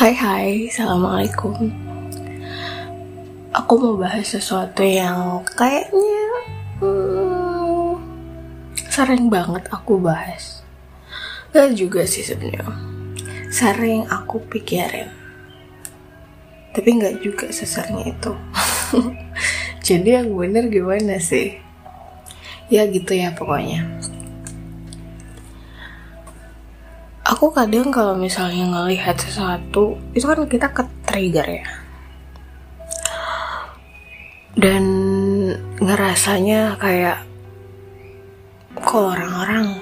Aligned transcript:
Hai 0.00 0.16
hai, 0.16 0.72
Assalamualaikum. 0.72 1.60
Aku 3.52 3.72
mau 3.76 4.00
bahas 4.00 4.32
sesuatu 4.32 4.80
yang 4.80 5.44
kayaknya 5.44 6.24
hmm, 6.80 8.00
Sering 8.88 9.28
banget 9.28 9.68
aku 9.68 10.00
bahas. 10.00 10.64
Gak 11.52 11.76
juga 11.76 12.08
sih 12.08 12.24
sebenarnya. 12.24 12.80
Sering 13.52 14.08
aku 14.08 14.40
pikirin. 14.48 15.12
Tapi 16.72 16.88
gak 16.96 17.20
juga 17.20 17.52
sesering 17.52 18.00
itu. 18.08 18.32
Jadi 19.84 20.16
yang 20.16 20.32
bener 20.32 20.72
gimana 20.72 21.20
sih? 21.20 21.60
Ya 22.72 22.88
gitu 22.88 23.12
ya 23.12 23.36
pokoknya 23.36 23.84
aku 27.40 27.56
kadang 27.56 27.88
kalau 27.88 28.20
misalnya 28.20 28.68
ngelihat 28.68 29.16
sesuatu 29.16 29.96
itu 30.12 30.28
kan 30.28 30.44
kita 30.44 30.68
ke 30.76 30.84
trigger 31.08 31.48
ya. 31.48 31.68
Dan 34.60 34.84
ngerasanya 35.80 36.76
kayak 36.76 37.24
kok 38.76 39.16
orang-orang 39.16 39.80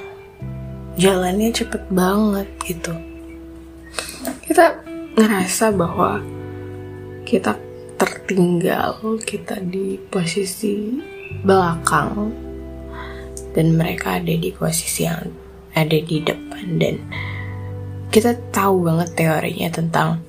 jalannya 1.03 1.51
cepet 1.51 1.83
banget 1.91 2.47
gitu. 2.63 2.95
Kita 4.47 4.79
ngerasa 5.19 5.75
bahwa 5.75 6.23
kita 7.27 7.59
tertinggal 7.99 9.19
kita 9.27 9.59
di 9.67 9.99
posisi 10.15 10.95
belakang 11.43 12.31
dan 13.51 13.75
mereka 13.75 14.23
ada 14.23 14.31
di 14.31 14.55
posisi 14.55 15.11
yang 15.11 15.27
ada 15.75 15.99
di 15.99 16.23
depan 16.23 16.79
dan 16.79 17.03
kita 18.09 18.33
tahu 18.49 18.89
banget 18.89 19.09
teorinya 19.13 19.69
tentang 19.69 20.25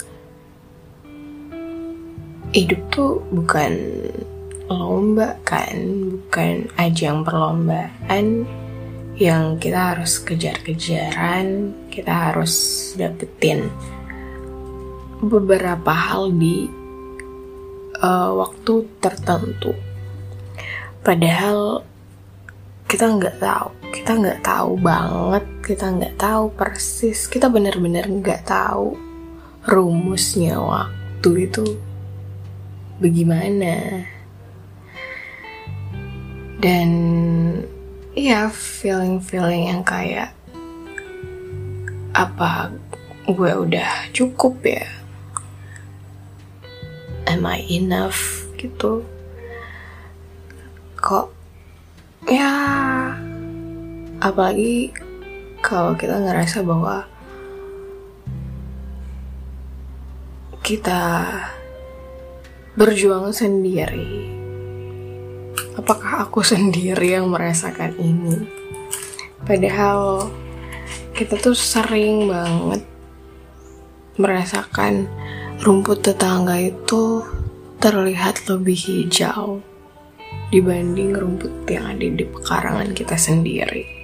hidup 2.51 2.81
tuh 2.91 3.23
bukan 3.31 3.71
lomba 4.67 5.39
kan, 5.47 5.75
bukan 6.11 6.67
ajang 6.75 7.23
perlombaan 7.23 8.43
yang 9.15 9.55
kita 9.57 9.95
harus 9.95 10.19
kejar-kejaran, 10.19 11.71
kita 11.87 12.31
harus 12.31 12.53
dapetin 12.99 13.71
beberapa 15.23 15.91
hal 15.91 16.35
di 16.35 16.67
uh, 18.03 18.31
waktu 18.43 18.87
tertentu. 18.99 19.71
Padahal 20.99 21.83
kita 22.91 23.07
nggak 23.07 23.39
tahu 23.39 23.78
kita 23.89 24.11
nggak 24.17 24.41
tahu 24.45 24.77
banget 24.77 25.45
kita 25.69 25.85
nggak 25.93 26.17
tahu 26.17 26.49
persis. 26.57 27.29
Kita 27.29 27.45
benar-benar 27.45 28.09
nggak 28.09 28.41
tahu 28.49 28.97
rumusnya 29.69 30.57
waktu 30.57 31.45
itu 31.45 31.77
bagaimana. 32.97 34.01
Dan 36.57 36.89
ya 38.17 38.49
feeling-feeling 38.49 39.69
yang 39.69 39.85
kayak 39.85 40.33
apa 42.17 42.73
gue 43.29 43.51
udah 43.53 44.09
cukup 44.09 44.57
ya? 44.65 44.89
Am 47.29 47.45
I 47.45 47.61
enough? 47.69 48.49
Gitu. 48.57 49.05
Kok 50.97 51.29
ya 52.25 52.49
apalagi 54.19 54.91
kalau 55.63 55.95
kita 55.95 56.19
ngerasa 56.19 56.59
bahwa 56.63 57.07
kita 60.59 61.27
berjuang 62.75 63.31
sendiri 63.31 64.27
apakah 65.79 66.27
aku 66.27 66.43
sendiri 66.51 67.15
yang 67.15 67.31
merasakan 67.31 67.95
ini 67.95 68.43
padahal 69.47 70.27
kita 71.15 71.39
tuh 71.39 71.55
sering 71.55 72.27
banget 72.27 72.83
merasakan 74.19 75.07
rumput 75.63 76.03
tetangga 76.03 76.59
itu 76.59 77.23
terlihat 77.79 78.43
lebih 78.51 78.75
hijau 78.75 79.63
dibanding 80.51 81.13
rumput 81.15 81.51
yang 81.69 81.95
ada 81.95 82.07
di 82.09 82.25
pekarangan 82.25 82.91
kita 82.97 83.15
sendiri. 83.15 83.98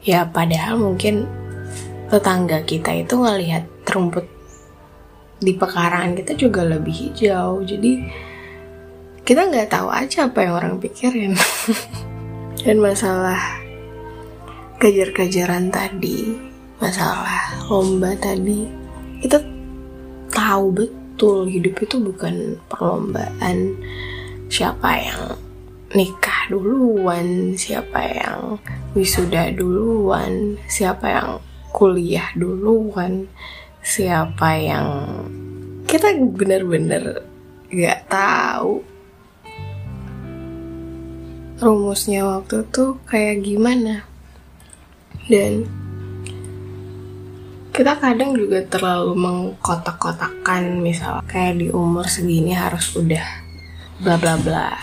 Ya 0.00 0.24
padahal 0.24 0.80
mungkin 0.80 1.28
tetangga 2.08 2.64
kita 2.64 3.04
itu 3.04 3.20
ngelihat 3.20 3.68
rumput 3.84 4.24
di 5.40 5.56
pekarangan 5.56 6.16
kita 6.16 6.32
juga 6.36 6.64
lebih 6.64 6.92
hijau. 6.92 7.60
Jadi 7.64 8.00
kita 9.24 9.46
nggak 9.46 9.70
tahu 9.70 9.88
aja 9.92 10.28
apa 10.28 10.38
yang 10.44 10.54
orang 10.56 10.74
pikirin. 10.80 11.36
Dan 12.64 12.76
masalah 12.80 13.40
kejar-kejaran 14.80 15.72
tadi, 15.72 16.36
masalah 16.80 17.56
lomba 17.68 18.12
tadi, 18.20 18.68
kita 19.20 19.40
tahu 20.28 20.72
betul 20.72 21.48
hidup 21.48 21.76
itu 21.84 21.96
bukan 22.00 22.56
perlombaan 22.68 23.76
siapa 24.48 24.88
yang 24.96 25.22
nikah 25.92 26.48
duluan, 26.48 27.56
siapa 27.56 28.00
yang 28.12 28.60
wisuda 28.96 29.54
duluan, 29.54 30.58
siapa 30.66 31.06
yang 31.06 31.30
kuliah 31.70 32.28
duluan, 32.34 33.30
siapa 33.80 34.58
yang 34.60 34.86
kita 35.86 36.14
bener-bener 36.14 37.24
gak 37.70 38.06
tahu 38.10 38.82
rumusnya 41.60 42.24
waktu 42.24 42.64
tuh 42.72 42.96
kayak 43.04 43.44
gimana 43.44 44.02
dan 45.28 45.68
kita 47.70 47.96
kadang 47.96 48.34
juga 48.34 48.66
terlalu 48.66 49.14
mengkotak-kotakan 49.14 50.82
misal 50.82 51.22
kayak 51.28 51.62
di 51.62 51.68
umur 51.70 52.08
segini 52.08 52.52
harus 52.56 52.92
udah 52.96 53.24
bla 54.02 54.16
bla 54.18 54.34
bla 54.40 54.74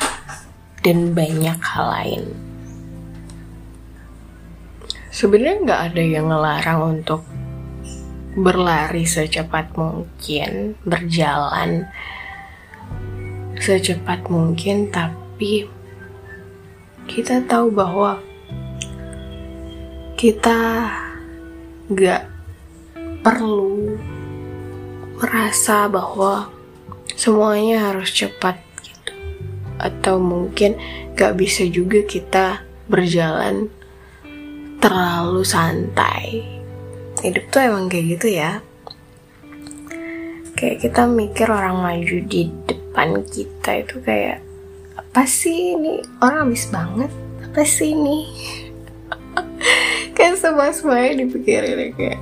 dan 0.85 1.11
banyak 1.11 1.59
hal 1.59 1.87
lain. 1.91 2.46
Sebenarnya 5.17 5.65
nggak 5.65 5.81
ada 5.89 6.03
yang 6.05 6.29
ngelarang 6.29 7.01
untuk 7.01 7.25
berlari 8.37 9.01
secepat 9.01 9.73
mungkin, 9.73 10.77
berjalan 10.85 11.89
secepat 13.57 14.29
mungkin, 14.29 14.93
tapi 14.93 15.65
kita 17.09 17.41
tahu 17.49 17.73
bahwa 17.73 18.21
kita 20.21 20.85
nggak 21.89 22.29
perlu 23.25 23.97
merasa 25.17 25.89
bahwa 25.89 26.53
semuanya 27.17 27.89
harus 27.89 28.13
cepat 28.13 28.61
atau 29.81 30.21
mungkin 30.21 30.77
gak 31.17 31.41
bisa 31.41 31.65
juga 31.65 32.05
kita 32.05 32.61
berjalan 32.85 33.73
terlalu 34.87 35.43
santai. 35.43 36.47
Hidup 37.19 37.51
tuh 37.51 37.59
emang 37.59 37.91
kayak 37.91 38.15
gitu 38.15 38.39
ya. 38.39 38.63
Kayak 40.55 40.87
kita 40.87 41.03
mikir 41.03 41.51
orang 41.51 41.83
maju 41.83 42.17
di 42.23 42.47
depan 42.63 43.19
kita 43.27 43.83
itu 43.83 43.99
kayak 43.99 44.39
apa 44.95 45.27
sih 45.27 45.75
ini? 45.75 45.99
Orang 46.23 46.47
habis 46.47 46.71
banget? 46.71 47.11
Apa 47.43 47.67
sih 47.67 47.91
ini? 47.91 48.31
Kayak 50.15 50.39
semua 50.39 50.71
semuanya 50.73 51.21
dipikirin 51.21 51.93
kayak 51.93 52.17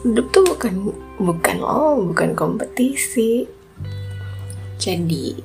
hidup 0.00 0.26
tuh 0.32 0.40
bukan 0.48 0.94
bukan 1.20 1.58
oh 1.60 2.00
bukan 2.00 2.32
kompetisi. 2.32 3.44
Jadi 4.80 5.36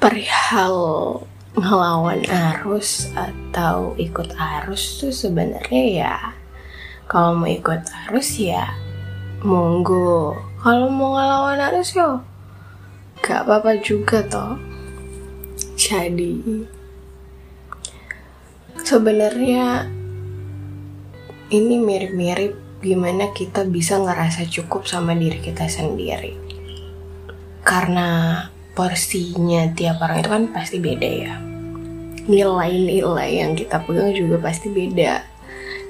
perihal 0.00 0.76
ngelawan 1.60 2.24
arus 2.24 3.12
atau 3.12 3.92
ikut 4.00 4.32
arus 4.32 4.96
tuh 4.96 5.12
sebenarnya 5.12 5.84
ya 5.92 6.16
kalau 7.04 7.36
mau 7.36 7.50
ikut 7.50 7.84
arus 8.08 8.40
ya 8.40 8.72
monggo. 9.44 10.40
Kalau 10.64 10.88
mau 10.88 11.16
ngelawan 11.16 11.60
arus 11.68 11.92
yo 11.92 12.24
gak 13.20 13.44
apa-apa 13.44 13.76
juga 13.84 14.24
toh. 14.24 14.56
Jadi 15.76 16.64
sebenarnya 18.80 19.84
ini 21.52 21.76
mirip-mirip 21.76 22.56
gimana 22.80 23.36
kita 23.36 23.68
bisa 23.68 24.00
ngerasa 24.00 24.48
cukup 24.48 24.88
sama 24.88 25.12
diri 25.12 25.44
kita 25.44 25.68
sendiri. 25.68 26.40
Karena 27.60 28.48
porsinya 28.72 29.68
tiap 29.76 30.00
orang 30.00 30.24
itu 30.24 30.30
kan 30.32 30.44
pasti 30.56 30.80
beda 30.80 31.10
ya 31.10 31.49
nilai-nilai 32.30 33.42
yang 33.42 33.58
kita 33.58 33.82
pegang 33.82 34.14
juga 34.14 34.38
pasti 34.38 34.70
beda 34.70 35.26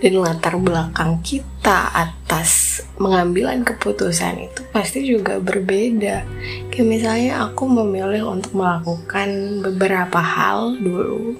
dan 0.00 0.16
latar 0.16 0.56
belakang 0.56 1.20
kita 1.20 1.92
atas 1.92 2.80
mengambilan 2.96 3.60
keputusan 3.60 4.48
itu 4.48 4.60
pasti 4.72 5.04
juga 5.04 5.36
berbeda. 5.36 6.24
Kayak 6.72 6.88
misalnya 6.88 7.32
aku 7.44 7.68
memilih 7.68 8.32
untuk 8.32 8.56
melakukan 8.56 9.60
beberapa 9.60 10.20
hal 10.24 10.80
dulu, 10.80 11.36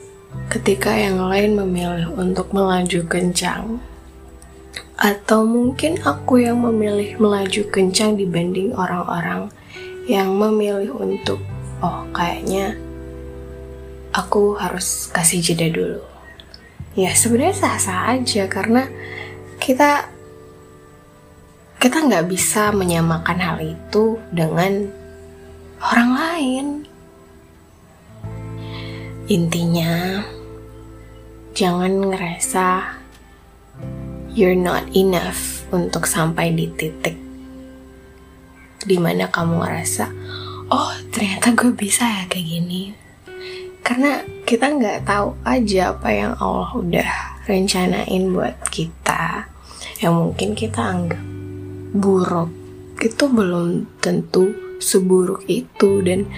ketika 0.52 0.92
yang 0.92 1.24
lain 1.24 1.56
memilih 1.56 2.12
untuk 2.12 2.52
melaju 2.52 3.00
kencang. 3.08 3.80
Atau 5.00 5.48
mungkin 5.48 5.96
aku 6.04 6.44
yang 6.44 6.60
memilih 6.60 7.16
melaju 7.16 7.64
kencang 7.72 8.20
dibanding 8.20 8.76
orang-orang 8.76 9.48
yang 10.04 10.36
memilih 10.36 10.92
untuk, 10.92 11.40
oh 11.80 12.04
kayaknya 12.12 12.76
aku 14.10 14.58
harus 14.58 15.10
kasih 15.14 15.42
jeda 15.42 15.68
dulu 15.70 16.00
ya 16.98 17.14
sebenarnya 17.14 17.54
sah-sah 17.54 18.18
aja 18.18 18.50
karena 18.50 18.90
kita 19.62 20.10
kita 21.80 21.96
nggak 22.04 22.28
bisa 22.28 22.76
menyamakan 22.76 23.40
hal 23.40 23.56
itu 23.56 24.20
dengan 24.36 24.84
orang 25.80 26.10
lain. 26.12 26.66
Intinya, 29.32 30.20
jangan 31.56 32.12
ngerasa 32.12 33.00
you're 34.36 34.58
not 34.58 34.84
enough 34.92 35.64
untuk 35.72 36.04
sampai 36.04 36.52
di 36.52 36.68
titik 36.76 37.16
di 38.84 38.96
mana 39.00 39.32
kamu 39.32 39.64
ngerasa, 39.64 40.04
oh 40.68 40.92
ternyata 41.08 41.56
gue 41.56 41.72
bisa 41.72 42.04
ya 42.04 42.24
kayak 42.28 42.44
gini 42.44 42.92
karena 43.80 44.22
kita 44.44 44.66
nggak 44.66 45.08
tahu 45.08 45.34
aja 45.46 45.94
apa 45.94 46.08
yang 46.10 46.32
Allah 46.36 46.70
udah 46.74 47.10
rencanain 47.46 48.30
buat 48.30 48.56
kita. 48.68 49.46
Yang 50.00 50.14
mungkin 50.16 50.50
kita 50.56 50.80
anggap 50.80 51.22
buruk 51.96 52.50
itu 53.00 53.24
belum 53.26 53.88
tentu 53.98 54.52
seburuk 54.80 55.44
itu. 55.48 56.00
Dan 56.04 56.28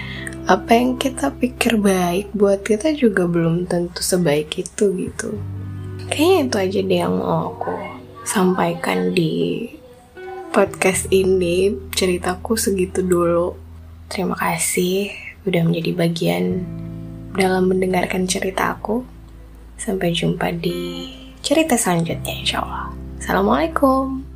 apa 0.46 0.74
yang 0.74 0.98
kita 0.98 1.30
pikir 1.34 1.78
baik 1.78 2.34
buat 2.34 2.62
kita 2.66 2.94
juga 2.94 3.26
belum 3.28 3.70
tentu 3.70 4.02
sebaik 4.02 4.58
itu 4.58 4.90
gitu. 4.96 5.38
Kayaknya 6.10 6.38
itu 6.44 6.56
aja 6.58 6.80
deh 6.84 6.98
yang 6.98 7.14
mau 7.16 7.54
aku 7.54 7.74
sampaikan 8.26 9.14
di 9.14 9.68
podcast 10.52 11.08
ini. 11.08 11.72
Ceritaku 11.94 12.58
segitu 12.58 13.00
dulu. 13.00 13.54
Terima 14.10 14.36
kasih. 14.36 15.08
Udah 15.42 15.62
menjadi 15.66 15.90
bagian 15.96 16.66
dalam 17.36 17.68
mendengarkan 17.68 18.24
cerita 18.28 18.76
aku. 18.76 19.04
Sampai 19.76 20.14
jumpa 20.14 20.54
di 20.54 21.10
cerita 21.42 21.74
selanjutnya 21.74 22.34
insya 22.38 22.62
Allah. 22.62 22.94
Assalamualaikum. 23.18 24.31